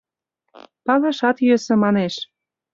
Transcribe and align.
Палашат 0.85 1.37
йӧсӧ, 1.47 1.73
манеш. 1.83 2.15